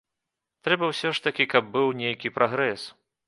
[0.67, 2.89] Трэба ўсё ж такі, каб быў нейкі прагрэс.